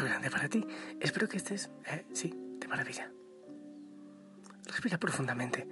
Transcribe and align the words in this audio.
Abrazo 0.00 0.14
grande 0.14 0.30
para 0.30 0.48
ti. 0.48 0.66
Espero 0.98 1.28
que 1.28 1.36
estés, 1.36 1.70
eh, 1.84 2.06
sí, 2.14 2.32
de 2.58 2.66
maravilla. 2.68 3.12
Respira 4.66 4.98
profundamente 4.98 5.68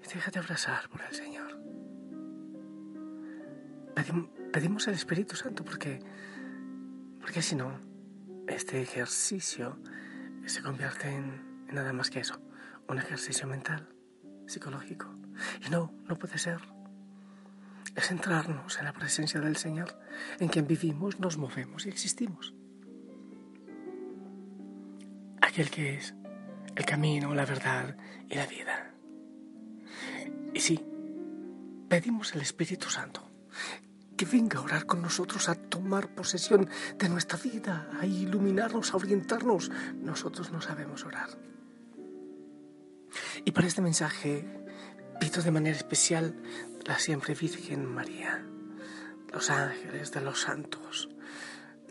y 0.00 0.14
déjate 0.14 0.38
abrazar 0.38 0.88
por 0.88 1.02
el 1.02 1.12
Señor. 1.12 1.60
pedimos 4.52 4.86
al 4.86 4.94
Espíritu 4.94 5.34
Santo 5.34 5.64
porque, 5.64 5.98
porque 7.20 7.42
si 7.42 7.56
no, 7.56 7.80
este 8.46 8.80
ejercicio 8.80 9.78
se 10.46 10.62
convierte 10.62 11.08
en, 11.08 11.66
en 11.68 11.74
nada 11.74 11.92
más 11.92 12.08
que 12.08 12.20
eso, 12.20 12.40
un 12.88 12.98
ejercicio 12.98 13.48
mental, 13.48 13.88
psicológico. 14.46 15.08
Y 15.66 15.70
no, 15.70 15.92
no 16.08 16.16
puede 16.16 16.38
ser 16.38 16.60
es 17.96 18.08
centrarnos 18.08 18.78
en 18.78 18.84
la 18.84 18.92
presencia 18.92 19.40
del 19.40 19.56
Señor, 19.56 19.98
en 20.38 20.48
quien 20.48 20.66
vivimos, 20.66 21.18
nos 21.18 21.38
movemos 21.38 21.86
y 21.86 21.88
existimos. 21.88 22.55
Aquel 25.56 25.70
que 25.70 25.94
es 25.94 26.14
el 26.74 26.84
camino, 26.84 27.34
la 27.34 27.46
verdad 27.46 27.96
y 28.28 28.34
la 28.34 28.44
vida. 28.44 28.92
Y 30.52 30.60
sí, 30.60 30.78
pedimos 31.88 32.34
al 32.34 32.42
Espíritu 32.42 32.90
Santo 32.90 33.26
que 34.18 34.26
venga 34.26 34.58
a 34.58 34.62
orar 34.62 34.84
con 34.84 35.00
nosotros, 35.00 35.48
a 35.48 35.54
tomar 35.54 36.14
posesión 36.14 36.68
de 36.98 37.08
nuestra 37.08 37.38
vida, 37.38 37.88
a 37.98 38.04
iluminarnos, 38.04 38.92
a 38.92 38.98
orientarnos. 38.98 39.70
Nosotros 39.94 40.52
no 40.52 40.60
sabemos 40.60 41.06
orar. 41.06 41.30
Y 43.46 43.50
para 43.52 43.66
este 43.66 43.80
mensaje 43.80 44.46
pido 45.18 45.42
de 45.42 45.52
manera 45.52 45.74
especial 45.74 46.36
la 46.84 46.98
siempre 46.98 47.32
Virgen 47.32 47.86
María, 47.86 48.44
los 49.32 49.48
ángeles 49.48 50.12
de 50.12 50.20
los 50.20 50.42
santos, 50.42 51.08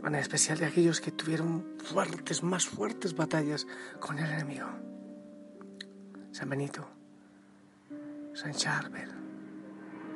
manera 0.06 0.22
especial 0.22 0.60
de 0.60 0.68
aquellos 0.68 1.02
que 1.02 1.12
tuvieron 1.12 1.66
fuertes, 1.84 2.44
más 2.44 2.68
fuertes 2.68 3.16
batallas 3.16 3.66
con 4.00 4.20
el 4.20 4.30
enemigo. 4.30 4.68
San 6.32 6.48
Benito, 6.48 6.88
San 8.36 8.54
Charbel, 8.54 9.10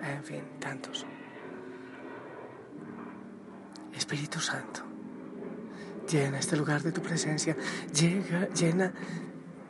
en 0.03 0.23
fin, 0.23 0.43
tantos. 0.59 1.07
Espíritu 3.91 4.39
Santo, 4.39 4.81
llena 6.07 6.37
este 6.37 6.55
lugar 6.55 6.83
de 6.83 6.91
tu 6.91 7.01
presencia, 7.01 7.57
llega, 7.91 8.47
llena 8.49 8.93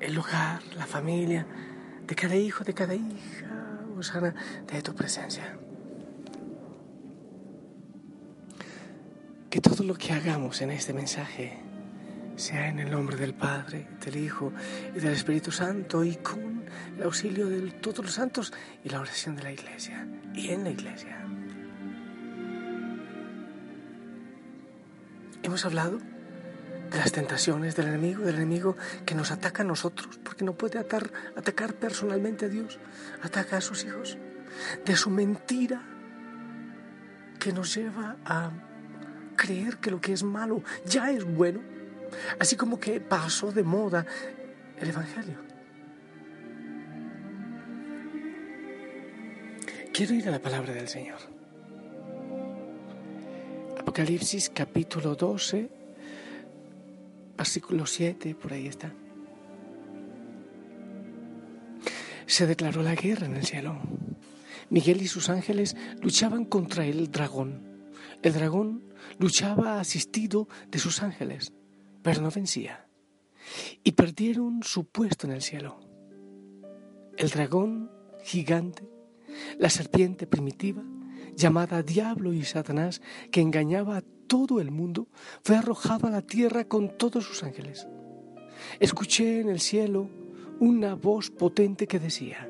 el 0.02 0.14
lugar, 0.14 0.62
la 0.76 0.86
familia, 0.86 1.48
de 2.06 2.16
cada 2.16 2.36
hijo, 2.36 2.66
de 2.66 2.74
cada 2.74 2.94
hija, 2.94 3.48
de 4.68 4.82
tu 4.82 4.94
presencia. 4.94 5.58
Que 9.50 9.62
todo 9.62 9.84
lo 9.84 9.96
que 9.96 10.14
hagamos 10.14 10.62
en 10.62 10.72
este 10.72 10.94
mensaje 10.94 11.58
sea 12.36 12.70
en 12.70 12.80
el 12.80 12.92
nombre 12.92 13.18
del 13.18 13.34
Padre, 13.34 13.88
del 14.06 14.18
Hijo 14.18 14.54
y 14.96 15.00
del 15.00 15.14
Espíritu 15.14 15.52
Santo 15.52 16.04
y 16.04 16.16
con 16.18 16.64
el 16.96 17.04
auxilio 17.04 17.48
de 17.48 17.72
todos 17.72 18.06
los 18.06 18.14
santos 18.14 18.54
y 18.84 18.90
la 18.90 19.02
oración 19.02 19.36
de 19.36 19.44
la 19.44 19.52
Iglesia 19.52 20.08
y 20.34 20.52
en 20.52 20.64
la 20.64 20.70
Iglesia. 20.70 21.18
Hemos 25.42 25.66
hablado 25.66 25.98
de 25.98 26.98
las 26.98 27.12
tentaciones 27.12 27.76
del 27.76 27.88
enemigo, 27.88 28.24
del 28.24 28.36
enemigo 28.36 28.78
que 29.06 29.16
nos 29.16 29.32
ataca 29.32 29.64
a 29.64 29.66
nosotros, 29.66 30.20
porque 30.24 30.46
no 30.46 30.54
puede 30.54 30.80
atacar 30.80 31.74
personalmente 31.74 32.46
a 32.46 32.50
Dios, 32.50 32.80
ataca 33.24 33.58
a 33.58 33.62
sus 33.62 33.84
hijos, 33.84 34.18
de 34.86 34.96
su 34.96 35.10
mentira 35.10 35.82
que 37.40 37.52
nos 37.52 37.74
lleva 37.74 38.18
a 38.26 38.52
creer 39.40 39.78
que 39.78 39.90
lo 39.90 40.02
que 40.02 40.12
es 40.12 40.22
malo 40.22 40.62
ya 40.86 41.12
es 41.12 41.24
bueno, 41.24 41.62
así 42.40 42.58
como 42.58 42.78
que 42.78 43.00
pasó 43.00 43.52
de 43.54 43.64
moda 43.64 44.06
el 44.78 44.90
Evangelio. 44.90 45.38
Quiero 49.94 50.14
ir 50.14 50.28
a 50.28 50.32
la 50.32 50.40
palabra 50.40 50.74
del 50.74 50.90
Señor. 50.90 51.20
Apocalipsis 53.80 54.52
capítulo 54.54 55.16
12, 55.16 55.70
versículo 57.38 57.86
7, 57.86 58.36
por 58.36 58.52
ahí 58.52 58.68
está. 58.68 58.92
Se 62.26 62.46
declaró 62.46 62.84
la 62.84 62.96
guerra 62.96 63.26
en 63.26 63.38
el 63.38 63.46
cielo. 63.46 63.80
Miguel 64.70 65.02
y 65.02 65.08
sus 65.08 65.30
ángeles 65.30 65.76
luchaban 66.02 66.46
contra 66.46 66.86
el 66.86 67.10
dragón. 67.10 67.69
El 68.22 68.34
dragón 68.34 68.84
luchaba 69.18 69.80
asistido 69.80 70.48
de 70.70 70.80
sus 70.80 71.02
ángeles, 71.02 71.54
pero 72.02 72.22
no 72.22 72.30
vencía. 72.30 72.88
Y 73.84 73.94
perdieron 73.94 74.62
su 74.64 74.86
puesto 74.86 75.26
en 75.28 75.34
el 75.34 75.42
cielo. 75.42 75.80
El 77.18 77.30
dragón 77.30 77.92
gigante, 78.24 78.90
la 79.58 79.70
serpiente 79.70 80.28
primitiva, 80.28 80.84
llamada 81.36 81.82
Diablo 81.82 82.34
y 82.34 82.44
Satanás, 82.44 83.02
que 83.32 83.42
engañaba 83.42 83.98
a 83.98 84.04
todo 84.28 84.60
el 84.60 84.72
mundo, 84.72 85.08
fue 85.44 85.56
arrojado 85.56 86.08
a 86.08 86.12
la 86.12 86.22
tierra 86.22 86.66
con 86.66 86.98
todos 86.98 87.26
sus 87.26 87.44
ángeles. 87.44 87.88
Escuché 88.80 89.40
en 89.40 89.50
el 89.50 89.62
cielo 89.62 90.10
una 90.60 90.96
voz 90.96 91.32
potente 91.32 91.88
que 91.88 92.00
decía, 92.00 92.49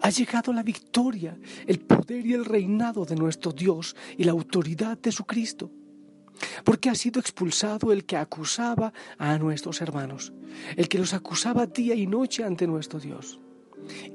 ha 0.00 0.10
llegado 0.10 0.52
la 0.52 0.62
victoria, 0.62 1.36
el 1.66 1.80
poder 1.80 2.26
y 2.26 2.34
el 2.34 2.44
reinado 2.44 3.04
de 3.04 3.16
nuestro 3.16 3.52
Dios 3.52 3.96
y 4.16 4.24
la 4.24 4.32
autoridad 4.32 4.98
de 4.98 5.12
su 5.12 5.24
Cristo, 5.24 5.70
porque 6.64 6.90
ha 6.90 6.94
sido 6.94 7.20
expulsado 7.20 7.92
el 7.92 8.04
que 8.04 8.16
acusaba 8.16 8.92
a 9.18 9.38
nuestros 9.38 9.80
hermanos, 9.80 10.32
el 10.76 10.88
que 10.88 10.98
los 10.98 11.14
acusaba 11.14 11.66
día 11.66 11.94
y 11.94 12.06
noche 12.06 12.44
ante 12.44 12.66
nuestro 12.66 12.98
Dios. 12.98 13.40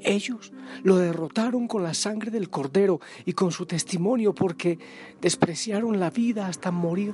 Ellos 0.01 0.51
lo 0.84 0.97
derrotaron 0.97 1.68
con 1.68 1.84
la 1.84 1.94
sangre 1.94 2.31
del 2.31 2.50
cordero 2.50 3.00
y 3.25 3.34
con 3.34 3.51
su 3.51 3.66
testimonio 3.66 4.34
porque 4.34 4.79
despreciaron 5.22 6.00
la 6.00 6.09
vida 6.09 6.47
hasta 6.47 6.72
morir. 6.72 7.13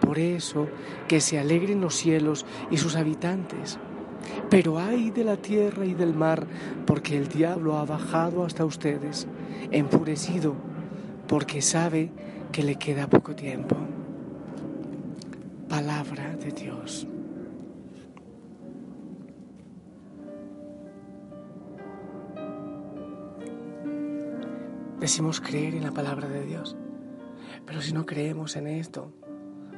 Por 0.00 0.18
eso 0.18 0.68
que 1.08 1.20
se 1.20 1.38
alegren 1.38 1.80
los 1.80 1.94
cielos 1.94 2.46
y 2.70 2.78
sus 2.78 2.96
habitantes. 2.96 3.78
Pero 4.50 4.78
ay 4.78 5.10
de 5.10 5.24
la 5.24 5.36
tierra 5.36 5.84
y 5.84 5.94
del 5.94 6.14
mar, 6.14 6.46
porque 6.86 7.16
el 7.16 7.28
diablo 7.28 7.76
ha 7.76 7.84
bajado 7.84 8.44
hasta 8.44 8.64
ustedes, 8.64 9.26
enfurecido, 9.70 10.54
porque 11.26 11.62
sabe 11.62 12.10
que 12.52 12.62
le 12.62 12.76
queda 12.76 13.08
poco 13.08 13.34
tiempo. 13.34 13.76
Palabra 15.68 16.36
de 16.36 16.52
Dios. 16.52 17.06
Decimos 25.00 25.40
creer 25.40 25.74
en 25.74 25.84
la 25.84 25.92
palabra 25.92 26.28
de 26.28 26.44
Dios, 26.44 26.76
pero 27.66 27.82
si 27.82 27.92
no 27.92 28.06
creemos 28.06 28.56
en 28.56 28.66
esto, 28.66 29.12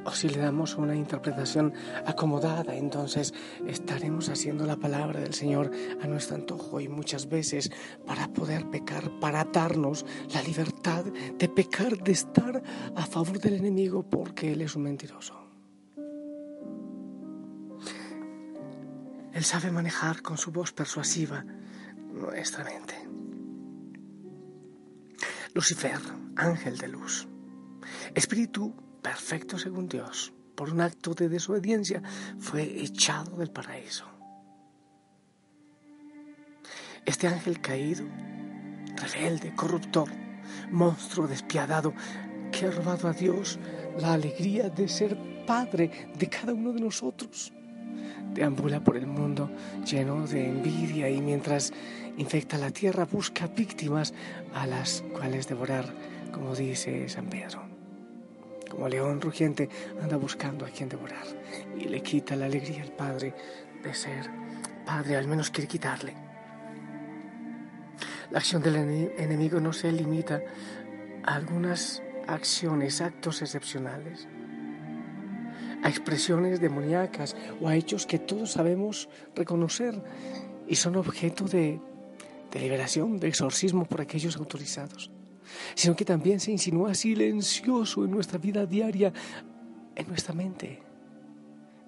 o 0.05 0.11
si 0.11 0.29
le 0.29 0.39
damos 0.39 0.75
una 0.75 0.95
interpretación 0.95 1.73
acomodada, 2.05 2.75
entonces 2.75 3.33
estaremos 3.67 4.29
haciendo 4.29 4.65
la 4.65 4.77
palabra 4.77 5.19
del 5.19 5.33
Señor 5.33 5.71
a 6.01 6.07
nuestro 6.07 6.35
antojo 6.35 6.79
y 6.79 6.87
muchas 6.87 7.27
veces 7.27 7.71
para 8.05 8.27
poder 8.29 8.69
pecar, 8.69 9.19
para 9.19 9.43
darnos 9.45 10.05
la 10.33 10.41
libertad 10.43 11.05
de 11.05 11.49
pecar, 11.49 11.97
de 11.97 12.11
estar 12.11 12.61
a 12.95 13.05
favor 13.05 13.39
del 13.39 13.55
enemigo 13.55 14.03
porque 14.03 14.53
Él 14.53 14.61
es 14.61 14.75
un 14.75 14.83
mentiroso. 14.83 15.35
Él 19.33 19.43
sabe 19.43 19.71
manejar 19.71 20.21
con 20.21 20.37
su 20.37 20.51
voz 20.51 20.73
persuasiva 20.73 21.45
nuestra 22.13 22.63
mente. 22.63 22.95
Lucifer, 25.53 25.99
ángel 26.35 26.77
de 26.77 26.87
luz, 26.87 27.27
espíritu 28.13 28.73
perfecto 29.01 29.57
según 29.57 29.87
Dios, 29.87 30.33
por 30.55 30.71
un 30.71 30.81
acto 30.81 31.13
de 31.13 31.29
desobediencia, 31.29 32.01
fue 32.39 32.63
echado 32.81 33.37
del 33.37 33.51
paraíso. 33.51 34.05
Este 37.05 37.27
ángel 37.27 37.61
caído, 37.61 38.05
rebelde, 38.95 39.55
corruptor, 39.55 40.09
monstruo 40.71 41.27
despiadado, 41.27 41.93
que 42.51 42.65
ha 42.65 42.71
robado 42.71 43.07
a 43.07 43.13
Dios 43.13 43.59
la 43.99 44.13
alegría 44.13 44.69
de 44.69 44.87
ser 44.87 45.17
padre 45.45 46.11
de 46.17 46.29
cada 46.29 46.53
uno 46.53 46.73
de 46.73 46.81
nosotros, 46.81 47.53
deambula 48.33 48.83
por 48.83 48.97
el 48.97 49.07
mundo 49.07 49.49
lleno 49.85 50.27
de 50.27 50.47
envidia 50.47 51.09
y 51.09 51.21
mientras 51.21 51.73
infecta 52.17 52.57
la 52.57 52.71
tierra 52.71 53.05
busca 53.05 53.47
víctimas 53.47 54.13
a 54.53 54.67
las 54.67 55.03
cuales 55.13 55.47
devorar, 55.47 55.85
como 56.31 56.55
dice 56.55 57.07
San 57.09 57.27
Pedro. 57.27 57.68
Como 58.69 58.87
león 58.87 59.19
rugiente 59.19 59.69
anda 60.01 60.17
buscando 60.17 60.65
a 60.65 60.69
quien 60.69 60.89
devorar 60.89 61.25
y 61.77 61.85
le 61.85 62.01
quita 62.01 62.35
la 62.35 62.45
alegría 62.45 62.83
al 62.83 62.91
Padre 62.91 63.33
de 63.83 63.93
ser 63.93 64.29
Padre, 64.85 65.17
al 65.17 65.27
menos 65.27 65.51
quiere 65.51 65.67
quitarle. 65.67 66.15
La 68.31 68.39
acción 68.39 68.61
del 68.61 68.75
enemigo 68.75 69.59
no 69.59 69.73
se 69.73 69.91
limita 69.91 70.41
a 71.23 71.35
algunas 71.35 72.01
acciones, 72.27 73.01
actos 73.01 73.41
excepcionales, 73.41 74.27
a 75.83 75.89
expresiones 75.89 76.59
demoníacas 76.59 77.35
o 77.61 77.67
a 77.67 77.75
hechos 77.75 78.05
que 78.05 78.19
todos 78.19 78.51
sabemos 78.51 79.09
reconocer 79.35 80.01
y 80.67 80.75
son 80.75 80.95
objeto 80.95 81.45
de, 81.45 81.79
de 82.51 82.59
liberación, 82.59 83.19
de 83.19 83.27
exorcismo 83.27 83.85
por 83.85 84.01
aquellos 84.01 84.37
autorizados, 84.37 85.11
sino 85.75 85.95
que 85.95 86.05
también 86.05 86.39
se 86.39 86.51
insinúa 86.51 86.93
silencioso 86.93 88.03
en 88.05 88.11
nuestra 88.11 88.37
vida 88.37 88.65
diaria, 88.65 89.13
en 89.95 90.07
nuestra 90.07 90.33
mente 90.33 90.89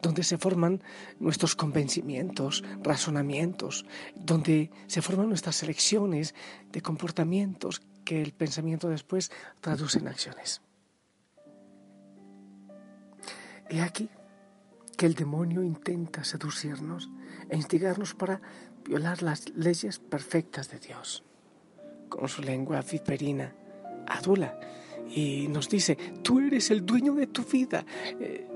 donde 0.02 0.24
se 0.24 0.38
forman 0.38 0.81
nuestros 1.19 1.56
convencimientos, 1.56 2.63
razonamientos, 2.81 3.86
donde 4.16 4.72
se 4.88 5.02
forman 5.02 5.30
nuestras 5.30 5.62
elecciones 5.63 6.34
de 6.72 6.81
comportamientos 6.81 7.81
que 8.04 8.22
el 8.22 8.34
pensamiento 8.34 8.90
después 8.90 9.31
traduce 9.62 10.00
en 10.00 10.08
acciones. 10.08 10.62
He 13.69 13.81
aquí 13.81 14.10
que 14.98 15.06
el 15.06 15.16
demonio 15.16 15.63
intenta 15.63 16.24
seducirnos 16.24 17.10
e 17.50 17.56
instigarnos 17.56 18.13
para 18.13 18.42
violar 18.84 19.22
las 19.22 19.50
leyes 19.56 20.00
perfectas 20.00 20.69
de 20.69 20.80
Dios 20.80 21.24
con 22.12 22.28
su 22.28 22.44
lengua 22.44 22.81
viperina, 22.81 23.56
adula, 24.06 24.60
y 25.10 25.48
nos 25.48 25.68
dice, 25.69 25.98
tú 26.22 26.40
eres 26.40 26.69
el 26.69 26.86
dueño 26.86 27.16
de 27.16 27.28
tu 27.28 27.44
vida. 27.44 27.86
Eh, 28.19 28.48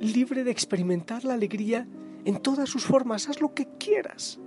libre 0.00 0.44
de 0.44 0.50
experimentar 0.50 1.24
la 1.24 1.34
alegría 1.34 1.86
en 2.24 2.40
todas 2.40 2.70
sus 2.70 2.84
formas, 2.84 3.28
haz 3.28 3.40
lo 3.40 3.52
que 3.52 3.68
quieras. 3.78 4.38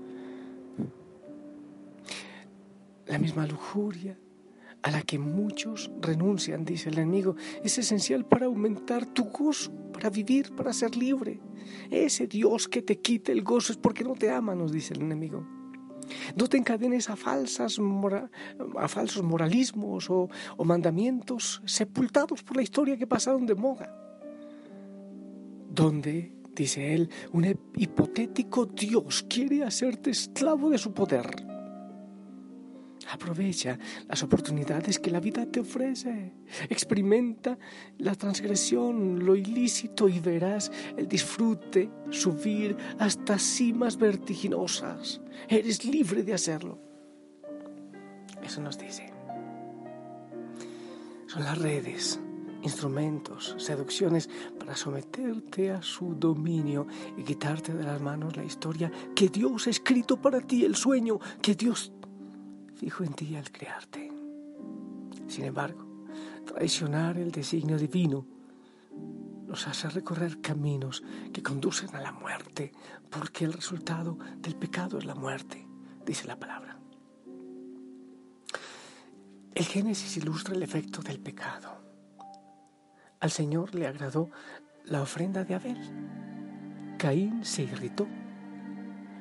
La 3.06 3.20
misma 3.20 3.46
lujuria 3.46 4.18
a 4.82 4.92
la 4.92 5.02
que 5.02 5.20
muchos 5.20 5.92
renuncian, 6.02 6.66
dice 6.66 6.90
el 6.90 6.98
enemigo, 6.98 7.36
es 7.64 7.78
esencial 7.78 8.26
para 8.26 8.48
aumentar 8.48 9.06
tu 9.06 9.26
gozo, 9.26 9.72
para 9.94 10.10
vivir, 10.10 10.54
para 10.56 10.74
ser 10.74 10.98
libre. 10.98 11.40
Ese 11.90 12.28
Dios 12.28 12.68
que 12.68 12.82
te 12.82 13.00
quita 13.00 13.32
el 13.32 13.44
gozo 13.44 13.72
es 13.72 13.78
porque 13.78 14.04
no 14.04 14.14
te 14.14 14.30
ama, 14.30 14.56
nos 14.56 14.72
dice 14.72 14.94
el 14.94 15.02
enemigo. 15.02 15.46
No 16.36 16.48
te 16.48 16.58
encadenes 16.58 17.10
a, 17.10 17.16
falsas 17.16 17.80
a 18.78 18.88
falsos 18.88 19.24
moralismos 19.24 20.10
o 20.10 20.30
mandamientos 20.64 21.62
sepultados 21.66 22.44
por 22.44 22.58
la 22.58 22.64
historia 22.64 22.98
que 22.98 23.08
pasaron 23.08 23.46
de 23.46 23.56
moda 23.56 24.04
donde, 25.74 26.32
dice 26.56 26.94
él, 26.94 27.10
un 27.32 27.46
hipotético 27.76 28.66
Dios 28.68 29.26
quiere 29.28 29.64
hacerte 29.64 30.12
esclavo 30.12 30.70
de 30.70 30.78
su 30.78 30.94
poder. 30.94 31.53
Aprovecha 33.14 33.78
las 34.08 34.24
oportunidades 34.24 34.98
que 34.98 35.12
la 35.12 35.20
vida 35.20 35.46
te 35.46 35.60
ofrece. 35.60 36.34
Experimenta 36.68 37.60
la 38.00 38.16
transgresión, 38.16 39.24
lo 39.24 39.36
ilícito 39.36 40.10
y 40.10 40.20
verás 40.20 40.72
el 40.98 41.08
disfrute 41.08 41.92
subir 42.10 42.76
hasta 42.98 43.38
cimas 43.38 43.98
vertiginosas. 43.98 45.22
Eres 45.48 45.86
libre 45.86 46.24
de 46.24 46.34
hacerlo. 46.34 46.80
Eso 48.42 48.62
nos 48.62 48.80
dice. 48.80 49.14
Son 51.28 51.44
las 51.44 51.60
redes 51.60 52.20
instrumentos, 52.64 53.56
seducciones 53.60 54.28
para 54.58 54.76
someterte 54.76 55.70
a 55.70 55.84
su 55.84 56.16
dominio 56.16 56.88
y 57.16 57.24
quitarte 57.24 57.74
de 57.74 57.84
las 57.84 58.02
manos 58.02 58.36
la 58.36 58.44
historia 58.44 58.92
que 59.14 59.28
Dios 59.28 59.68
ha 59.68 59.70
escrito 59.70 60.20
para 60.20 60.42
ti, 60.42 60.66
el 60.66 60.76
sueño 60.76 61.20
que 61.42 61.54
Dios 61.54 61.92
dijo 62.84 63.06
en 63.06 63.14
ti 63.14 63.36
al 63.38 63.50
crearte. 63.50 64.12
Sin 65.28 65.46
embargo, 65.46 66.06
traicionar 66.46 67.18
el 67.18 67.32
designio 67.32 67.78
divino 67.78 68.26
nos 69.48 69.68
hace 69.68 69.88
recorrer 69.90 70.42
caminos 70.42 71.02
que 71.32 71.42
conducen 71.42 71.96
a 71.96 72.02
la 72.02 72.12
muerte, 72.12 72.74
porque 73.10 73.46
el 73.46 73.54
resultado 73.54 74.18
del 74.40 74.56
pecado 74.56 74.98
es 74.98 75.06
la 75.06 75.16
muerte, 75.16 75.66
dice 76.06 76.28
la 76.28 76.38
palabra. 76.38 76.78
El 79.56 79.64
Génesis 79.64 80.18
ilustra 80.18 80.54
el 80.54 80.64
efecto 80.64 81.02
del 81.02 81.20
pecado. 81.22 81.78
Al 83.22 83.32
Señor 83.32 83.76
le 83.76 83.88
agradó 83.88 84.30
la 84.84 85.02
ofrenda 85.02 85.46
de 85.46 85.56
Abel. 85.56 85.78
Caín 86.98 87.46
se 87.46 87.64
irritó. 87.64 88.08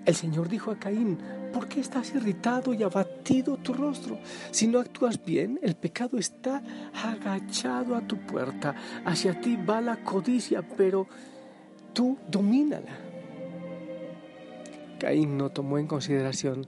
El 0.04 0.16
Señor 0.16 0.48
dijo 0.48 0.72
a 0.72 0.78
Caín, 0.78 1.18
¿por 1.52 1.68
qué 1.68 1.80
estás 1.80 2.12
irritado 2.14 2.74
y 2.74 2.82
abatido 2.82 3.56
tu 3.56 3.72
rostro? 3.72 4.18
Si 4.50 4.66
no 4.66 4.80
actúas 4.80 5.24
bien, 5.24 5.60
el 5.62 5.76
pecado 5.76 6.18
está 6.18 6.62
agachado 6.92 7.94
a 7.94 8.00
tu 8.00 8.18
puerta. 8.18 8.74
Hacia 9.04 9.40
ti 9.40 9.56
va 9.56 9.80
la 9.80 10.02
codicia, 10.02 10.62
pero 10.62 11.06
tú 11.92 12.18
domínala. 12.28 12.98
Caín 14.98 15.36
no 15.36 15.50
tomó 15.50 15.78
en 15.78 15.86
consideración 15.86 16.66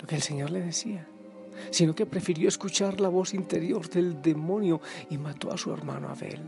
lo 0.00 0.06
que 0.06 0.16
el 0.16 0.22
Señor 0.22 0.50
le 0.50 0.60
decía, 0.60 1.06
sino 1.70 1.94
que 1.94 2.06
prefirió 2.06 2.48
escuchar 2.48 3.00
la 3.00 3.08
voz 3.08 3.34
interior 3.34 3.88
del 3.88 4.22
demonio 4.22 4.80
y 5.10 5.18
mató 5.18 5.52
a 5.52 5.58
su 5.58 5.72
hermano 5.72 6.08
Abel. 6.08 6.40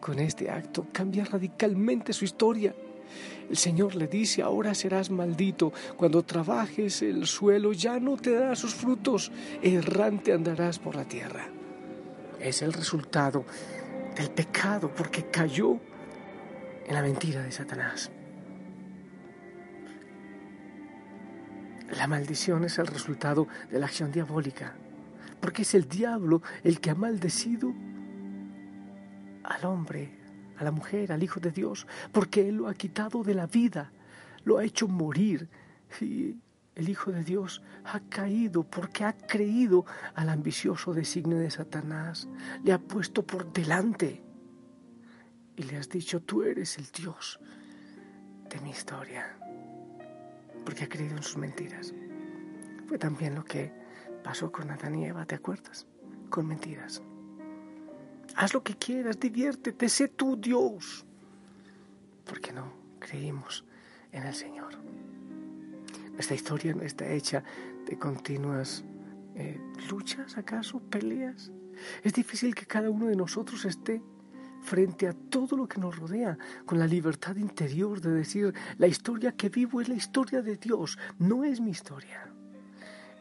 Con 0.00 0.18
este 0.18 0.50
acto 0.50 0.86
cambia 0.92 1.24
radicalmente 1.24 2.12
su 2.12 2.24
historia. 2.24 2.74
El 3.48 3.56
Señor 3.56 3.94
le 3.94 4.06
dice, 4.06 4.42
ahora 4.42 4.74
serás 4.74 5.10
maldito, 5.10 5.72
cuando 5.96 6.22
trabajes 6.22 7.02
el 7.02 7.26
suelo 7.26 7.72
ya 7.72 8.00
no 8.00 8.16
te 8.16 8.32
dará 8.32 8.56
sus 8.56 8.74
frutos, 8.74 9.30
errante 9.62 10.32
andarás 10.32 10.78
por 10.78 10.96
la 10.96 11.04
tierra. 11.04 11.48
Es 12.40 12.62
el 12.62 12.72
resultado 12.72 13.44
del 14.16 14.30
pecado 14.30 14.92
porque 14.94 15.24
cayó 15.24 15.78
en 16.86 16.94
la 16.94 17.02
mentira 17.02 17.42
de 17.42 17.52
Satanás. 17.52 18.10
La 21.90 22.06
maldición 22.06 22.64
es 22.64 22.78
el 22.78 22.86
resultado 22.86 23.46
de 23.70 23.78
la 23.78 23.86
acción 23.86 24.10
diabólica, 24.10 24.74
porque 25.40 25.62
es 25.62 25.74
el 25.74 25.88
diablo 25.88 26.42
el 26.62 26.80
que 26.80 26.90
ha 26.90 26.94
maldecido 26.94 27.72
al 29.44 29.64
hombre, 29.66 30.10
la 30.64 30.70
mujer, 30.70 31.12
al 31.12 31.22
Hijo 31.22 31.40
de 31.40 31.50
Dios, 31.50 31.86
porque 32.12 32.48
Él 32.48 32.56
lo 32.56 32.68
ha 32.68 32.74
quitado 32.74 33.22
de 33.22 33.34
la 33.34 33.46
vida, 33.46 33.92
lo 34.44 34.58
ha 34.58 34.64
hecho 34.64 34.88
morir. 34.88 35.48
Y 36.00 36.36
el 36.74 36.88
Hijo 36.88 37.12
de 37.12 37.22
Dios 37.22 37.62
ha 37.84 38.00
caído 38.00 38.64
porque 38.64 39.04
ha 39.04 39.12
creído 39.12 39.84
al 40.14 40.28
ambicioso 40.28 40.92
designio 40.92 41.38
de 41.38 41.50
Satanás, 41.50 42.28
le 42.62 42.72
ha 42.72 42.78
puesto 42.78 43.24
por 43.24 43.52
delante 43.52 44.22
y 45.56 45.62
le 45.62 45.76
has 45.76 45.88
dicho, 45.88 46.20
tú 46.20 46.42
eres 46.42 46.78
el 46.78 46.86
Dios 46.86 47.38
de 48.50 48.60
mi 48.60 48.70
historia, 48.70 49.36
porque 50.64 50.84
ha 50.84 50.88
creído 50.88 51.16
en 51.16 51.22
sus 51.22 51.36
mentiras. 51.36 51.94
Fue 52.88 52.98
también 52.98 53.34
lo 53.34 53.44
que 53.44 53.72
pasó 54.22 54.50
con 54.50 54.70
Adán 54.70 54.96
y 54.96 55.06
Eva, 55.06 55.24
¿te 55.26 55.36
acuerdas? 55.36 55.86
Con 56.28 56.46
mentiras. 56.46 57.02
Haz 58.36 58.54
lo 58.54 58.62
que 58.62 58.76
quieras, 58.76 59.18
diviértete, 59.18 59.88
sé 59.88 60.08
tú 60.08 60.36
Dios. 60.36 61.04
Porque 62.24 62.52
no 62.52 62.72
creímos 62.98 63.64
en 64.12 64.24
el 64.24 64.34
Señor. 64.34 64.74
Esta 66.18 66.34
historia 66.34 66.74
no 66.74 66.82
está 66.82 67.08
hecha 67.08 67.42
de 67.86 67.98
continuas 67.98 68.84
eh, 69.34 69.60
luchas, 69.90 70.36
acaso, 70.38 70.80
peleas. 70.80 71.50
Es 72.02 72.12
difícil 72.12 72.54
que 72.54 72.66
cada 72.66 72.88
uno 72.88 73.06
de 73.06 73.16
nosotros 73.16 73.64
esté 73.64 74.00
frente 74.62 75.06
a 75.06 75.12
todo 75.12 75.56
lo 75.56 75.68
que 75.68 75.80
nos 75.80 75.96
rodea, 75.96 76.38
con 76.64 76.78
la 76.78 76.86
libertad 76.86 77.36
interior 77.36 78.00
de 78.00 78.10
decir, 78.10 78.54
la 78.78 78.86
historia 78.86 79.32
que 79.32 79.50
vivo 79.50 79.80
es 79.80 79.88
la 79.88 79.94
historia 79.94 80.40
de 80.40 80.56
Dios, 80.56 80.98
no 81.18 81.44
es 81.44 81.60
mi 81.60 81.70
historia. 81.70 82.32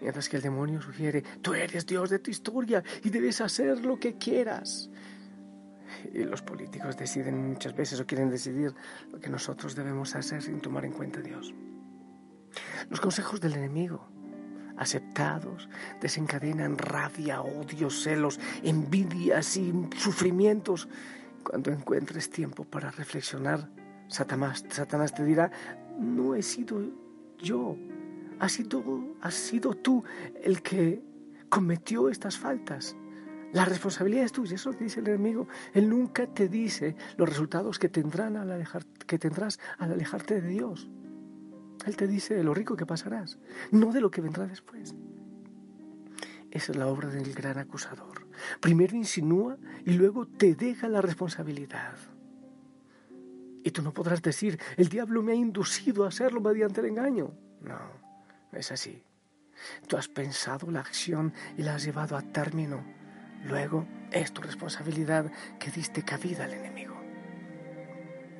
Mientras 0.03 0.27
que 0.27 0.35
el 0.35 0.43
demonio 0.43 0.81
sugiere, 0.81 1.23
tú 1.41 1.53
eres 1.53 1.85
Dios 1.85 2.09
de 2.09 2.19
tu 2.19 2.29
historia 2.29 2.83
y 3.05 3.09
debes 3.09 3.39
hacer 3.39 3.85
lo 3.85 3.97
que 3.97 4.17
quieras. 4.17 4.89
Y 6.13 6.25
los 6.25 6.41
políticos 6.41 6.97
deciden 6.97 7.51
muchas 7.51 7.73
veces 7.73 8.01
o 8.01 8.05
quieren 8.05 8.29
decidir 8.29 8.75
lo 9.13 9.21
que 9.21 9.29
nosotros 9.29 9.75
debemos 9.75 10.13
hacer 10.15 10.41
sin 10.41 10.59
tomar 10.59 10.83
en 10.83 10.91
cuenta 10.91 11.19
a 11.19 11.23
Dios. 11.23 11.53
Los 12.89 12.99
consejos 12.99 13.39
del 13.39 13.53
enemigo, 13.53 14.05
aceptados, 14.75 15.69
desencadenan 16.01 16.77
rabia, 16.77 17.41
odio, 17.41 17.89
celos, 17.89 18.41
envidias 18.61 19.55
y 19.55 19.73
sufrimientos. 19.97 20.89
Cuando 21.45 21.71
encuentres 21.71 22.29
tiempo 22.29 22.65
para 22.65 22.91
reflexionar, 22.91 23.69
Satanás, 24.09 24.65
Satanás 24.69 25.13
te 25.13 25.23
dirá, 25.23 25.49
no 25.97 26.35
he 26.35 26.43
sido 26.43 26.81
yo, 27.37 27.77
has 28.39 28.51
sido, 28.53 29.15
has 29.21 29.33
sido 29.33 29.73
tú 29.73 30.03
el 30.41 30.61
que 30.61 31.03
cometió 31.49 32.09
estas 32.09 32.37
faltas. 32.37 32.95
La 33.53 33.65
responsabilidad 33.65 34.25
es 34.25 34.31
tuya, 34.31 34.55
eso 34.55 34.71
dice 34.73 34.99
el 35.01 35.07
enemigo. 35.09 35.47
Él 35.73 35.87
nunca 35.87 36.25
te 36.25 36.49
dice 36.49 36.95
los 37.17 37.29
resultados 37.29 37.77
que, 37.77 37.89
tendrán 37.89 38.35
al 38.35 38.67
que 39.05 39.19
tendrás 39.19 39.59
al 39.77 39.91
alejarte 39.91 40.41
de 40.41 40.47
Dios. 40.47 40.89
Él 41.85 41.95
te 41.95 42.07
dice 42.07 42.33
de 42.33 42.43
lo 42.43 42.55
rico 42.55 42.75
que 42.75 42.87
pasarás, 42.87 43.37
no 43.71 43.91
de 43.91 44.01
lo 44.01 44.09
que 44.09 44.21
vendrá 44.21 44.47
después. 44.47 44.95
Esa 46.49 46.71
es 46.71 46.77
la 46.77 46.87
obra 46.87 47.09
del 47.09 47.33
gran 47.33 47.59
acusador. 47.59 48.27
Primero 48.59 48.95
insinúa 48.95 49.57
y 49.85 49.93
luego 49.93 50.25
te 50.25 50.55
deja 50.55 50.87
la 50.87 51.01
responsabilidad. 51.01 51.95
Y 53.63 53.69
tú 53.69 53.83
no 53.83 53.93
podrás 53.93 54.23
decir, 54.23 54.59
el 54.77 54.89
diablo 54.89 55.21
me 55.21 55.33
ha 55.33 55.35
inducido 55.35 56.05
a 56.05 56.07
hacerlo 56.07 56.41
mediante 56.41 56.81
el 56.81 56.87
engaño. 56.87 57.31
No 57.61 58.02
es 58.55 58.71
así. 58.71 59.03
Tú 59.87 59.97
has 59.97 60.07
pensado 60.07 60.69
la 60.71 60.79
acción 60.79 61.33
y 61.57 61.63
la 61.63 61.75
has 61.75 61.83
llevado 61.83 62.17
a 62.17 62.21
término. 62.21 62.83
Luego 63.45 63.85
es 64.11 64.31
tu 64.31 64.41
responsabilidad 64.41 65.31
que 65.59 65.71
diste 65.71 66.03
cabida 66.03 66.45
al 66.45 66.53
enemigo. 66.53 66.93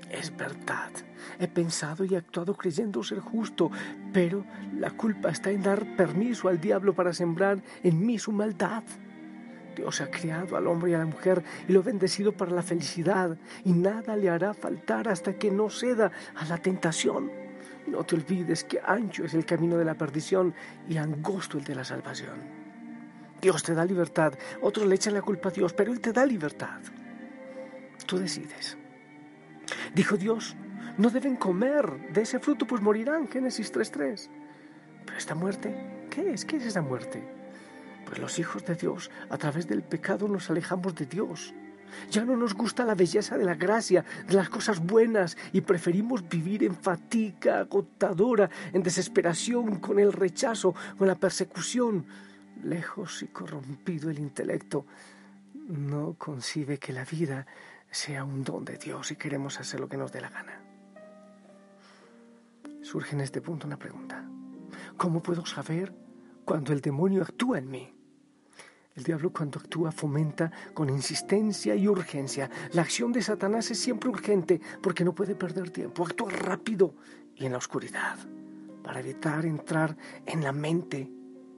Es 0.10 0.36
verdad, 0.36 0.92
he 1.40 1.48
pensado 1.48 2.06
y 2.06 2.16
actuado 2.16 2.56
creyendo 2.56 3.04
ser 3.04 3.20
justo, 3.20 3.72
pero 4.14 4.46
la 4.78 4.92
culpa 4.92 5.30
está 5.30 5.50
en 5.50 5.64
dar 5.64 5.96
permiso 5.96 6.50
al 6.50 6.62
diablo 6.62 6.94
para 6.94 7.14
sembrar 7.14 7.64
en 7.82 8.06
mí 8.06 8.20
su 8.20 8.32
maldad. 8.32 8.84
Dios 9.76 10.02
ha 10.02 10.12
creado 10.12 10.56
al 10.56 10.68
hombre 10.68 10.92
y 10.92 10.94
a 10.94 11.00
la 11.00 11.08
mujer 11.08 11.44
y 11.68 11.74
lo 11.74 11.80
ha 11.80 11.84
bendecido 11.84 12.32
para 12.32 12.52
la 12.52 12.62
felicidad 12.62 13.38
y 13.66 13.74
nada 13.74 14.16
le 14.16 14.30
hará 14.30 14.54
faltar 14.54 15.08
hasta 15.08 15.34
que 15.34 15.50
no 15.50 15.72
ceda 15.72 16.12
a 16.36 16.46
la 16.46 16.60
tentación. 16.60 17.43
No 17.88 18.04
te 18.04 18.16
olvides 18.16 18.64
que 18.64 18.80
ancho 18.84 19.26
es 19.26 19.34
el 19.34 19.46
camino 19.46 19.78
de 19.78 19.86
la 19.86 19.96
perdición 19.96 20.54
y 20.88 20.98
angosto 20.98 21.58
el 21.58 21.64
de 21.64 21.76
la 21.76 21.84
salvación. 21.84 22.64
Dios 23.42 23.62
te 23.62 23.74
da 23.74 23.84
libertad, 23.84 24.34
otros 24.62 24.88
le 24.88 24.96
echan 24.96 25.14
la 25.14 25.22
culpa 25.22 25.50
a 25.50 25.52
Dios, 25.52 25.74
pero 25.74 25.92
Él 25.92 26.00
te 26.00 26.14
da 26.14 26.26
libertad. 26.26 26.80
Tú 28.06 28.18
decides. 28.18 28.78
Dijo 29.94 30.16
Dios, 30.18 30.56
no 30.98 31.10
deben 31.10 31.36
comer 31.36 32.12
de 32.12 32.22
ese 32.22 32.40
fruto, 32.40 32.66
pues 32.66 32.82
morirán. 32.82 33.28
Génesis 33.28 33.74
3.3. 33.74 34.30
Pero 35.06 35.18
esta 35.18 35.36
muerte, 35.36 36.08
¿qué 36.10 36.34
es? 36.34 36.46
¿Qué 36.46 36.58
es 36.58 36.66
esa 36.66 36.82
muerte? 36.82 37.24
Pues 38.06 38.20
los 38.20 38.40
hijos 38.40 38.66
de 38.66 38.76
Dios, 38.76 39.12
a 39.30 39.38
través 39.38 39.68
del 39.68 39.84
pecado 39.84 40.28
nos 40.28 40.50
alejamos 40.50 40.96
de 40.96 41.06
Dios. 41.06 41.54
Ya 42.10 42.26
no 42.26 42.36
nos 42.36 42.54
gusta 42.54 42.86
la 42.86 42.96
belleza 42.96 43.38
de 43.38 43.46
la 43.46 43.56
gracia, 43.56 44.06
de 44.28 44.34
las 44.34 44.50
cosas 44.50 44.80
buenas, 44.80 45.38
y 45.52 45.62
preferimos 45.62 46.28
vivir 46.28 46.64
en 46.64 46.76
fatiga 46.76 47.60
agotadora, 47.60 48.50
en 48.72 48.84
desesperación, 48.84 49.80
con 49.80 50.00
el 50.00 50.14
rechazo, 50.14 50.74
con 50.98 51.08
la 51.08 51.16
persecución. 51.16 52.06
Lejos 52.64 53.24
y 53.24 53.28
corrompido 53.28 54.10
el 54.10 54.20
intelecto, 54.20 54.86
no 55.68 56.16
concibe 56.18 56.78
que 56.78 56.94
la 56.94 57.06
vida 57.06 57.46
sea 57.90 58.24
un 58.24 58.44
don 58.44 58.66
de 58.66 58.78
Dios 58.78 59.12
y 59.12 59.16
queremos 59.16 59.60
hacer 59.60 59.80
lo 59.80 59.88
que 59.88 59.98
nos 59.98 60.12
dé 60.12 60.22
la 60.22 60.30
gana. 60.30 60.60
Surge 62.82 63.16
en 63.16 63.22
este 63.22 63.42
punto 63.42 63.68
una 63.68 63.78
pregunta. 63.78 64.24
¿Cómo 64.98 65.22
puedo 65.22 65.46
saber 65.46 65.94
cuando 66.46 66.74
el 66.74 66.82
demonio 66.82 67.22
actúa 67.22 67.58
en 67.60 67.70
mí? 67.70 67.94
El 68.96 69.04
diablo 69.04 69.32
cuando 69.32 69.60
actúa 69.60 69.92
fomenta 69.92 70.52
con 70.74 70.90
insistencia 70.90 71.76
y 71.76 71.88
urgencia. 71.88 72.50
La 72.74 72.84
acción 72.84 73.12
de 73.12 73.24
Satanás 73.24 73.72
es 73.72 73.80
siempre 73.80 74.10
urgente 74.10 74.62
porque 74.82 75.04
no 75.04 75.16
puede 75.16 75.36
perder 75.36 75.72
tiempo. 75.72 76.06
Actúa 76.06 76.30
rápido 76.30 76.94
y 77.36 77.46
en 77.46 77.54
la 77.54 77.58
oscuridad 77.58 78.18
para 78.84 79.00
evitar 79.00 79.46
entrar 79.46 79.98
en 80.26 80.44
la 80.44 80.52
mente, 80.52 81.12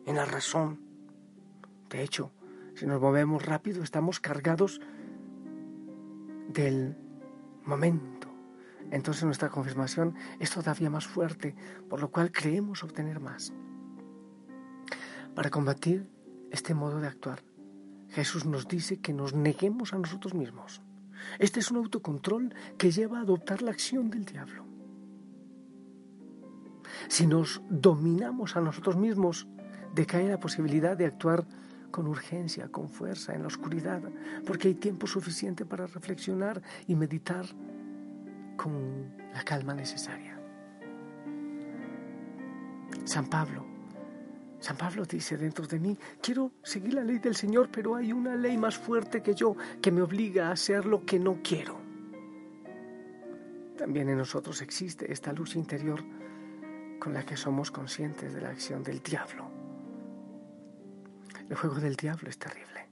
en 0.05 0.15
la 0.15 0.25
razón. 0.25 0.79
De 1.89 2.03
hecho, 2.03 2.31
si 2.75 2.85
nos 2.85 3.01
movemos 3.01 3.45
rápido 3.45 3.83
estamos 3.83 4.19
cargados 4.19 4.79
del 6.47 6.95
momento. 7.63 8.29
Entonces 8.91 9.23
nuestra 9.23 9.49
confirmación 9.49 10.15
es 10.39 10.51
todavía 10.51 10.89
más 10.89 11.07
fuerte, 11.07 11.55
por 11.89 11.99
lo 11.99 12.11
cual 12.11 12.31
creemos 12.31 12.83
obtener 12.83 13.19
más. 13.19 13.51
Para 15.33 15.49
combatir 15.49 16.07
este 16.55 16.73
modo 16.73 16.99
de 16.99 17.07
actuar. 17.07 17.43
Jesús 18.09 18.45
nos 18.45 18.67
dice 18.67 18.99
que 19.01 19.13
nos 19.13 19.33
neguemos 19.33 19.93
a 19.93 19.97
nosotros 19.97 20.33
mismos. 20.33 20.81
Este 21.37 21.59
es 21.59 21.69
un 21.69 21.77
autocontrol 21.77 22.53
que 22.77 22.91
lleva 22.91 23.19
a 23.19 23.21
adoptar 23.21 23.61
la 23.61 23.71
acción 23.71 24.09
del 24.09 24.25
diablo. 24.25 24.65
Si 27.09 27.27
nos 27.27 27.61
dominamos 27.69 28.55
a 28.55 28.61
nosotros 28.61 28.95
mismos, 28.95 29.47
decae 29.93 30.29
la 30.29 30.39
posibilidad 30.39 30.95
de 30.95 31.05
actuar 31.05 31.45
con 31.91 32.07
urgencia, 32.07 32.69
con 32.69 32.89
fuerza, 32.89 33.33
en 33.33 33.41
la 33.41 33.47
oscuridad, 33.47 34.01
porque 34.45 34.69
hay 34.69 34.75
tiempo 34.75 35.07
suficiente 35.07 35.65
para 35.65 35.87
reflexionar 35.87 36.61
y 36.87 36.95
meditar 36.95 37.45
con 38.55 39.13
la 39.33 39.43
calma 39.43 39.73
necesaria. 39.73 40.39
San 43.03 43.29
Pablo 43.29 43.74
San 44.59 44.77
Pablo 44.77 45.05
dice 45.05 45.37
dentro 45.37 45.67
de 45.67 45.79
mí, 45.79 45.97
quiero 46.21 46.51
seguir 46.63 46.93
la 46.93 47.03
ley 47.03 47.19
del 47.19 47.35
Señor, 47.35 47.69
pero 47.71 47.95
hay 47.95 48.11
una 48.11 48.35
ley 48.35 48.57
más 48.57 48.77
fuerte 48.77 49.21
que 49.21 49.35
yo 49.35 49.55
que 49.81 49.91
me 49.91 50.01
obliga 50.01 50.47
a 50.47 50.51
hacer 50.53 50.85
lo 50.85 51.05
que 51.05 51.19
no 51.19 51.39
quiero. 51.43 51.77
También 53.77 54.09
en 54.09 54.17
nosotros 54.17 54.61
existe 54.61 55.11
esta 55.11 55.33
luz 55.33 55.55
interior 55.55 56.03
con 56.99 57.13
la 57.13 57.23
que 57.23 57.35
somos 57.35 57.71
conscientes 57.71 58.33
de 58.33 58.41
la 58.41 58.49
acción 58.49 58.81
del 58.81 59.01
diablo. 59.01 59.51
El 61.49 61.55
juego 61.55 61.75
del 61.75 61.95
diablo 61.95 62.29
es 62.29 62.39
terrible. 62.39 62.89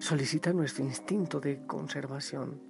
Solicita 0.00 0.52
nuestro 0.52 0.84
instinto 0.84 1.40
de 1.40 1.64
conservación. 1.64 2.60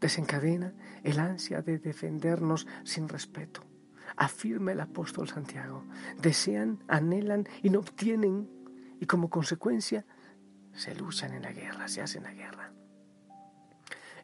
Desencadena 0.00 0.72
el 1.02 1.18
ansia 1.18 1.60
de 1.60 1.78
defendernos 1.78 2.66
sin 2.84 3.08
respeto 3.08 3.62
afirma 4.16 4.72
el 4.72 4.80
apóstol 4.80 5.28
Santiago. 5.28 5.84
Desean, 6.20 6.82
anhelan 6.88 7.46
y 7.62 7.70
no 7.70 7.80
obtienen 7.80 8.48
y 9.00 9.06
como 9.06 9.28
consecuencia 9.28 10.04
se 10.72 10.94
luchan 10.94 11.32
en 11.34 11.42
la 11.42 11.52
guerra, 11.52 11.88
se 11.88 12.02
hacen 12.02 12.22
la 12.22 12.32
guerra. 12.32 12.72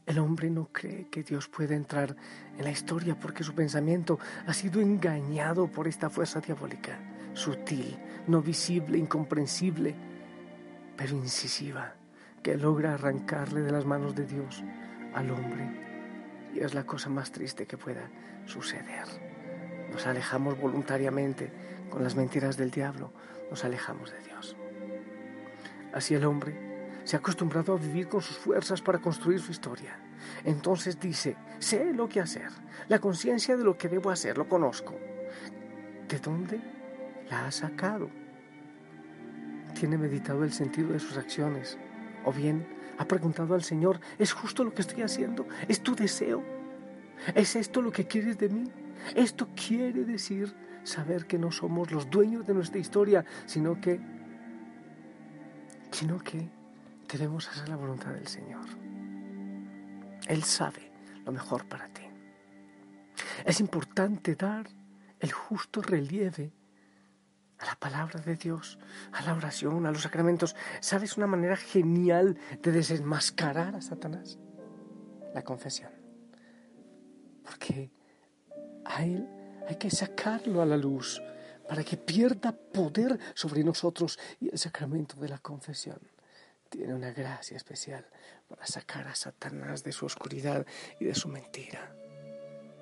El 0.04 0.18
hombre 0.18 0.50
no 0.50 0.68
cree 0.72 1.08
que 1.08 1.22
Dios 1.22 1.48
puede 1.48 1.76
entrar 1.76 2.16
en 2.58 2.64
la 2.64 2.72
historia 2.72 3.18
porque 3.18 3.44
su 3.44 3.54
pensamiento 3.54 4.18
ha 4.46 4.52
sido 4.52 4.80
engañado 4.80 5.70
por 5.70 5.86
esta 5.86 6.10
fuerza 6.10 6.40
diabólica, 6.40 6.98
sutil, 7.34 7.96
no 8.26 8.42
visible, 8.42 8.98
incomprensible, 8.98 9.94
pero 10.96 11.16
incisiva, 11.16 11.94
que 12.42 12.56
logra 12.56 12.94
arrancarle 12.94 13.60
de 13.60 13.70
las 13.70 13.86
manos 13.86 14.14
de 14.16 14.26
Dios 14.26 14.64
al 15.14 15.30
hombre. 15.30 16.50
Y 16.52 16.60
es 16.60 16.74
la 16.74 16.84
cosa 16.84 17.08
más 17.08 17.30
triste 17.30 17.66
que 17.66 17.78
pueda 17.78 18.10
suceder 18.44 19.31
nos 19.92 20.06
alejamos 20.06 20.58
voluntariamente 20.58 21.52
con 21.90 22.02
las 22.02 22.16
mentiras 22.16 22.56
del 22.56 22.70
diablo, 22.70 23.12
nos 23.50 23.64
alejamos 23.64 24.10
de 24.10 24.18
Dios. 24.20 24.56
Así 25.92 26.14
el 26.14 26.24
hombre 26.24 26.72
se 27.04 27.16
ha 27.16 27.18
acostumbrado 27.18 27.74
a 27.74 27.78
vivir 27.78 28.08
con 28.08 28.22
sus 28.22 28.36
fuerzas 28.36 28.80
para 28.80 28.98
construir 28.98 29.40
su 29.40 29.52
historia. 29.52 29.98
Entonces 30.44 30.98
dice, 30.98 31.36
sé 31.58 31.92
lo 31.92 32.08
que 32.08 32.20
hacer, 32.20 32.48
la 32.88 32.98
conciencia 32.98 33.56
de 33.56 33.64
lo 33.64 33.76
que 33.76 33.88
debo 33.88 34.10
hacer, 34.10 34.38
lo 34.38 34.48
conozco. 34.48 34.94
¿De 36.08 36.18
dónde 36.18 36.60
la 37.30 37.46
ha 37.46 37.50
sacado? 37.50 38.08
Tiene 39.78 39.98
meditado 39.98 40.44
el 40.44 40.52
sentido 40.52 40.92
de 40.92 41.00
sus 41.00 41.16
acciones. 41.16 41.78
O 42.24 42.32
bien 42.32 42.66
ha 42.98 43.06
preguntado 43.06 43.54
al 43.54 43.64
Señor, 43.64 44.00
¿es 44.18 44.32
justo 44.32 44.64
lo 44.64 44.72
que 44.72 44.82
estoy 44.82 45.02
haciendo? 45.02 45.46
¿Es 45.68 45.82
tu 45.82 45.94
deseo? 45.94 46.42
¿Es 47.34 47.56
esto 47.56 47.82
lo 47.82 47.90
que 47.90 48.06
quieres 48.06 48.38
de 48.38 48.48
mí? 48.48 48.70
Esto 49.14 49.48
quiere 49.54 50.04
decir 50.04 50.54
saber 50.84 51.26
que 51.26 51.38
no 51.38 51.50
somos 51.50 51.90
los 51.90 52.08
dueños 52.10 52.46
de 52.46 52.54
nuestra 52.54 52.78
historia, 52.78 53.24
sino 53.46 53.80
que, 53.80 54.00
sino 55.90 56.18
que 56.18 56.48
debemos 57.10 57.48
hacer 57.48 57.68
la 57.68 57.76
voluntad 57.76 58.12
del 58.12 58.26
Señor. 58.26 58.66
Él 60.26 60.42
sabe 60.42 60.90
lo 61.24 61.32
mejor 61.32 61.66
para 61.66 61.88
ti. 61.88 62.02
Es 63.44 63.60
importante 63.60 64.34
dar 64.34 64.66
el 65.20 65.32
justo 65.32 65.82
relieve 65.82 66.52
a 67.58 67.66
la 67.66 67.76
palabra 67.76 68.20
de 68.20 68.34
Dios, 68.34 68.78
a 69.12 69.22
la 69.22 69.34
oración, 69.34 69.86
a 69.86 69.92
los 69.92 70.02
sacramentos. 70.02 70.56
¿Sabes 70.80 71.16
una 71.16 71.28
manera 71.28 71.56
genial 71.56 72.36
de 72.60 72.72
desenmascarar 72.72 73.76
a 73.76 73.80
Satanás? 73.80 74.38
La 75.32 75.42
confesión. 75.42 75.90
Porque 77.44 77.90
a 78.84 79.04
Él 79.04 79.28
hay 79.68 79.76
que 79.76 79.90
sacarlo 79.90 80.62
a 80.62 80.66
la 80.66 80.76
luz 80.76 81.22
para 81.68 81.84
que 81.84 81.96
pierda 81.96 82.52
poder 82.52 83.18
sobre 83.34 83.64
nosotros 83.64 84.18
y 84.40 84.50
el 84.50 84.58
sacramento 84.58 85.16
de 85.16 85.28
la 85.28 85.38
confesión 85.38 85.98
tiene 86.72 86.94
una 86.94 87.12
gracia 87.12 87.56
especial 87.56 88.06
para 88.48 88.66
sacar 88.66 89.06
a 89.06 89.14
Satanás 89.14 89.84
de 89.84 89.92
su 89.92 90.06
oscuridad 90.06 90.66
y 90.98 91.04
de 91.04 91.14
su 91.14 91.28
mentira 91.28 91.94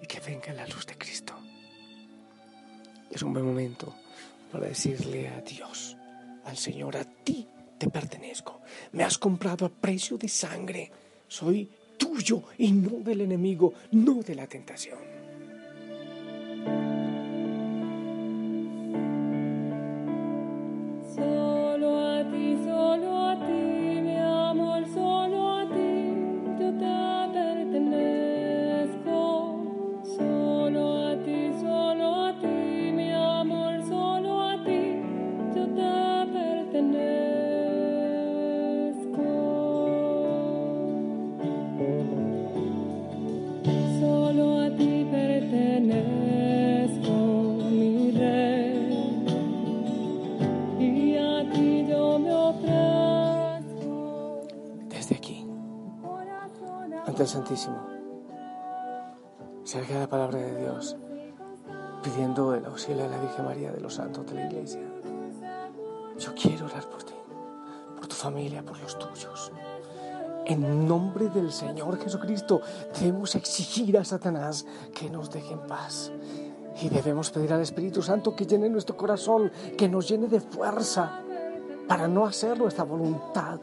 y 0.01 0.07
que 0.07 0.21
venga 0.21 0.53
la 0.53 0.67
luz 0.69 0.87
de 0.87 0.97
Cristo. 0.97 1.35
Es 3.11 3.23
un 3.23 3.33
buen 3.33 3.45
momento 3.45 3.93
para 4.53 4.69
decirle 4.69 5.29
a 5.29 5.41
Dios, 5.41 5.97
al 6.45 6.57
Señor, 6.57 6.97
a 6.97 7.05
ti 7.05 7.49
te 7.77 7.91
pertenezco. 7.91 8.61
Me 8.93 9.03
has 9.03 9.19
comprado 9.19 9.67
a 9.67 9.69
precio 9.69 10.17
de 10.17 10.29
sangre. 10.29 10.93
Soy 11.27 11.69
tuyo 11.99 12.45
y 12.59 12.71
no 12.71 13.01
del 13.01 13.23
enemigo, 13.23 13.75
no 13.91 14.23
de 14.23 14.37
la 14.37 14.47
tentación. 14.47 15.20
Santísimo. 57.51 57.85
De 59.89 59.99
la 59.99 60.09
palabra 60.09 60.39
de 60.39 60.61
Dios, 60.61 60.97
pidiendo 62.01 62.55
el 62.55 62.65
auxilio 62.65 63.03
de 63.03 63.09
la 63.09 63.19
Virgen 63.19 63.45
María 63.45 63.73
de 63.73 63.81
los 63.81 63.95
santos 63.95 64.25
de 64.27 64.35
la 64.35 64.47
Iglesia. 64.47 64.81
Yo 66.17 66.33
quiero 66.41 66.67
orar 66.67 66.89
por 66.89 67.03
ti, 67.03 67.15
por 67.97 68.07
tu 68.07 68.15
familia, 68.15 68.65
por 68.65 68.79
los 68.79 68.97
tuyos. 68.97 69.51
En 70.47 70.87
nombre 70.87 71.29
del 71.29 71.51
Señor 71.51 71.99
Jesucristo 71.99 72.61
debemos 73.01 73.35
exigir 73.35 73.99
a 73.99 74.05
Satanás 74.05 74.65
que 74.95 75.11
nos 75.11 75.29
deje 75.29 75.55
en 75.55 75.67
paz. 75.67 76.13
Y 76.81 76.89
debemos 76.89 77.33
pedir 77.33 77.53
al 77.53 77.63
Espíritu 77.63 78.01
Santo 78.01 78.37
que 78.37 78.47
llene 78.47 78.69
nuestro 78.69 78.97
corazón, 78.97 79.51
que 79.77 79.89
nos 79.89 80.09
llene 80.09 80.29
de 80.29 80.41
fuerza 80.41 81.21
para 81.89 82.07
no 82.07 82.27
hacer 82.27 82.57
nuestra 82.59 82.85
voluntad. 82.85 83.59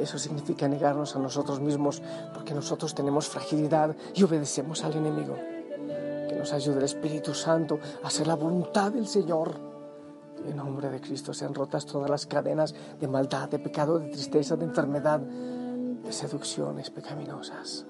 Eso 0.00 0.18
significa 0.18 0.66
negarnos 0.66 1.14
a 1.14 1.18
nosotros 1.18 1.60
mismos 1.60 2.02
porque 2.32 2.54
nosotros 2.54 2.94
tenemos 2.94 3.28
fragilidad 3.28 3.94
y 4.14 4.22
obedecemos 4.22 4.82
al 4.82 4.96
enemigo. 4.96 5.36
Que 6.28 6.34
nos 6.36 6.52
ayude 6.52 6.78
el 6.78 6.84
Espíritu 6.84 7.34
Santo 7.34 7.78
a 8.02 8.06
hacer 8.06 8.26
la 8.26 8.36
voluntad 8.36 8.92
del 8.92 9.06
Señor. 9.06 9.54
En 10.46 10.56
nombre 10.56 10.88
de 10.88 11.00
Cristo 11.00 11.34
sean 11.34 11.54
rotas 11.54 11.84
todas 11.84 12.08
las 12.08 12.26
cadenas 12.26 12.74
de 12.98 13.08
maldad, 13.08 13.50
de 13.50 13.58
pecado, 13.58 13.98
de 13.98 14.08
tristeza, 14.08 14.56
de 14.56 14.64
enfermedad, 14.64 15.20
de 15.20 16.12
seducciones 16.12 16.88
pecaminosas. 16.90 17.84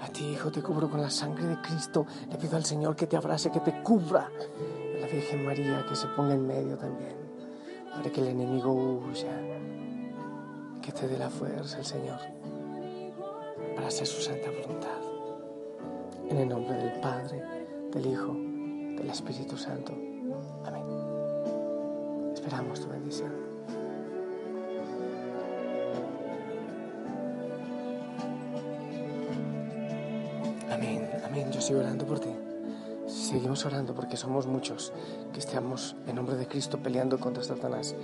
A 0.00 0.08
ti, 0.08 0.24
hijo, 0.24 0.50
te 0.50 0.62
cubro 0.62 0.90
con 0.90 1.00
la 1.00 1.10
sangre 1.10 1.46
de 1.46 1.60
Cristo. 1.62 2.06
Le 2.28 2.36
pido 2.36 2.56
al 2.56 2.64
Señor 2.64 2.96
que 2.96 3.06
te 3.06 3.16
abrace, 3.16 3.50
que 3.50 3.60
te 3.60 3.82
cubra. 3.82 4.28
A 4.96 5.00
la 5.00 5.06
Virgen 5.06 5.44
María 5.44 5.86
que 5.88 5.94
se 5.94 6.08
ponga 6.08 6.34
en 6.34 6.46
medio 6.46 6.76
también, 6.76 7.14
para 7.92 8.10
que 8.10 8.20
el 8.20 8.28
enemigo 8.28 8.72
huya. 8.72 9.55
Que 10.86 10.92
te 10.92 11.08
dé 11.08 11.18
la 11.18 11.28
fuerza 11.28 11.78
el 11.78 11.84
Señor 11.84 12.20
para 13.74 13.88
hacer 13.88 14.06
su 14.06 14.22
santa 14.22 14.52
voluntad. 14.52 15.00
En 16.30 16.36
el 16.36 16.48
nombre 16.48 16.76
del 16.76 17.00
Padre, 17.00 17.42
del 17.90 18.06
Hijo, 18.06 18.32
del 18.32 19.10
Espíritu 19.10 19.56
Santo. 19.56 19.92
Amén. 20.64 20.84
Esperamos 22.32 22.80
tu 22.80 22.86
bendición. 22.86 23.32
Amén, 30.70 31.10
amén. 31.24 31.50
Yo 31.50 31.60
sigo 31.60 31.80
orando 31.80 32.06
por 32.06 32.20
ti. 32.20 32.30
Seguimos 33.08 33.66
orando 33.66 33.92
porque 33.92 34.16
somos 34.16 34.46
muchos 34.46 34.92
que 35.32 35.40
estamos 35.40 35.96
en 36.06 36.14
nombre 36.14 36.36
de 36.36 36.46
Cristo 36.46 36.78
peleando 36.78 37.18
contra 37.18 37.42
Satanás. 37.42 37.96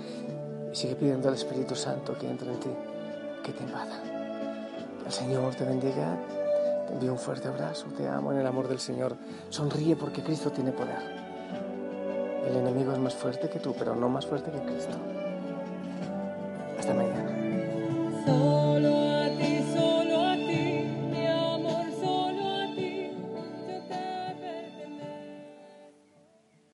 Y 0.73 0.75
sigue 0.75 0.95
pidiendo 0.95 1.29
al 1.29 1.35
Espíritu 1.35 1.75
Santo 1.75 2.17
que 2.17 2.27
entre 2.27 2.51
en 2.51 2.59
ti, 2.59 2.69
que 3.43 3.53
te 3.53 3.63
invada. 3.63 4.01
El 5.05 5.11
Señor 5.11 5.53
te 5.53 5.65
bendiga. 5.65 6.17
Te 6.87 6.93
envío 6.93 7.11
un 7.11 7.19
fuerte 7.19 7.47
abrazo. 7.47 7.85
Te 7.95 8.07
amo 8.07 8.31
en 8.31 8.39
el 8.39 8.47
amor 8.47 8.67
del 8.67 8.79
Señor. 8.79 9.15
Sonríe 9.49 9.95
porque 9.95 10.23
Cristo 10.23 10.51
tiene 10.51 10.71
poder. 10.71 10.97
El 12.47 12.55
enemigo 12.55 12.91
es 12.91 12.97
más 12.97 13.13
fuerte 13.13 13.49
que 13.49 13.59
tú, 13.59 13.75
pero 13.77 13.95
no 13.95 14.09
más 14.09 14.25
fuerte 14.25 14.49
que 14.49 14.63
Cristo. 14.63 14.97
Hasta 16.79 16.93
mañana. 16.95 19.12